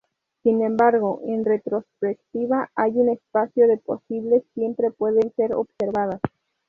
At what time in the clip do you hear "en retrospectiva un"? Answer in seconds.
1.27-3.09